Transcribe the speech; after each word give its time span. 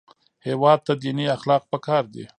هېواد 0.47 0.79
ته 0.87 0.93
دیني 1.01 1.25
اخلاق 1.37 1.63
پکار 1.71 2.03
دي 2.13 2.23